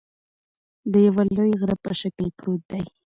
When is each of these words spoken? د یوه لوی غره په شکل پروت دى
د 0.91 0.93
یوه 1.07 1.23
لوی 1.35 1.51
غره 1.59 1.75
په 1.83 1.91
شکل 2.01 2.25
پروت 2.37 2.61
دى 2.71 2.83